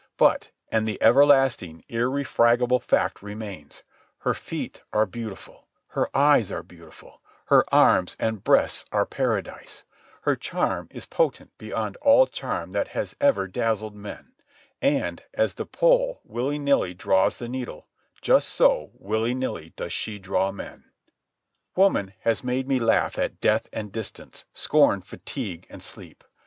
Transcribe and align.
But—and 0.17 0.87
the 0.87 0.99
everlasting, 0.99 1.85
irrefragable 1.87 2.79
fact 2.79 3.21
remains: 3.21 3.83
_Her 4.23 4.35
feet 4.35 4.81
are 4.91 5.05
beautiful, 5.05 5.67
her 5.89 6.09
eyes 6.17 6.51
are 6.51 6.63
beautiful, 6.63 7.21
her 7.49 7.65
arms 7.71 8.17
and 8.19 8.43
breasts 8.43 8.83
are 8.91 9.05
paradise, 9.05 9.83
her 10.23 10.35
charm 10.35 10.87
is 10.89 11.05
potent 11.05 11.55
beyond 11.59 11.97
all 11.97 12.25
charm 12.25 12.71
that 12.71 12.87
has 12.97 13.15
ever 13.21 13.45
dazzled 13.45 13.93
men; 13.95 14.31
and, 14.81 15.21
as 15.35 15.53
the 15.53 15.67
pole 15.67 16.19
willy 16.23 16.57
nilly 16.57 16.95
draws 16.95 17.37
the 17.37 17.47
needle, 17.47 17.85
just 18.23 18.47
so, 18.49 18.89
willy 18.97 19.35
nilly, 19.35 19.71
does 19.75 19.93
she 19.93 20.17
draw 20.17 20.51
men_. 20.51 20.85
Woman 21.75 22.15
has 22.21 22.43
made 22.43 22.67
me 22.67 22.79
laugh 22.79 23.19
at 23.19 23.39
death 23.39 23.69
and 23.71 23.91
distance, 23.91 24.45
scorn 24.51 25.03
fatigue 25.03 25.67
and 25.69 25.83
sleep. 25.83 26.23